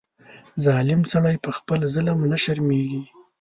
ظالم 0.65 1.01
سړی 1.11 1.35
په 1.45 1.49
خپل 1.57 1.79
ظلم 1.93 2.19
نه 2.31 2.37
شرمېږي. 2.43 3.01